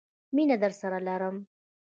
[0.35, 1.35] مینه درسره لرم